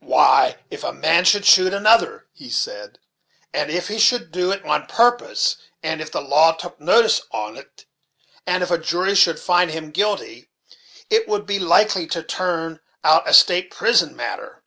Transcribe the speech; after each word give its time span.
"Why, 0.00 0.56
if 0.72 0.82
a 0.82 0.92
man 0.92 1.24
should 1.24 1.46
shoot 1.46 1.72
another," 1.72 2.26
he 2.32 2.50
said, 2.50 2.98
"and 3.52 3.70
if 3.70 3.86
he 3.86 4.00
should 4.00 4.32
do 4.32 4.50
it 4.50 4.64
on 4.64 4.86
purpose 4.88 5.56
and 5.84 6.00
if 6.00 6.10
the 6.10 6.20
law 6.20 6.50
took 6.50 6.80
notice 6.80 7.20
on't, 7.30 7.86
and 8.44 8.64
if 8.64 8.72
a 8.72 8.78
jury 8.78 9.14
should 9.14 9.38
find 9.38 9.70
him 9.70 9.92
guilty, 9.92 10.48
it 11.10 11.28
would 11.28 11.46
be 11.46 11.60
likely 11.60 12.08
to 12.08 12.24
turn 12.24 12.80
out 13.04 13.28
a 13.28 13.32
state 13.32 13.70
prison 13.70 14.16
matter." 14.16 14.64